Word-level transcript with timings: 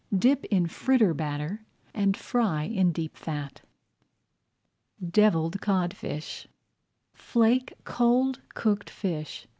Dip 0.17 0.45
in 0.45 0.65
fritter 0.65 1.13
batter 1.13 1.63
and 1.93 2.17
fry 2.17 2.63
in 2.63 2.91
deep 2.91 3.15
fat. 3.15 3.61
DEVILLED 5.07 5.61
CODFISH 5.61 6.47
Flake 7.13 7.75
cold 7.83 8.41
cooked 8.55 8.89
fish. 8.89 9.45